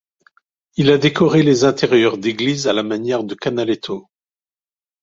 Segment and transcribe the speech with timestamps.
[0.77, 4.09] Il a décoré les intérieurs d'église à la manière de Canaletto.